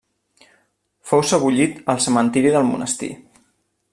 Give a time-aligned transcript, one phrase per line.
[1.09, 3.13] Fou sebollit al cementiri del monestir.